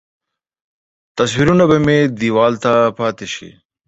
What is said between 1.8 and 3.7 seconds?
مې دیوال ته پاتې شي.